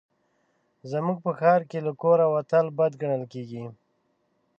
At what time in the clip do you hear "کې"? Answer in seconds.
1.69-1.79